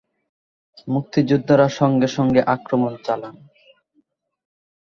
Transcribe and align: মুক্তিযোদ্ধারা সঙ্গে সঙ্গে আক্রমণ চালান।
মুক্তিযোদ্ধারা 0.87 1.67
সঙ্গে 1.69 2.07
সঙ্গে 2.07 2.41
আক্রমণ 2.45 2.93
চালান। 3.05 3.35